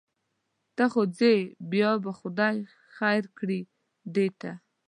[0.75, 1.35] ته خو ځې
[1.71, 2.57] بیا به خدای
[2.95, 3.61] خیر کړي
[4.15, 4.51] دې ته.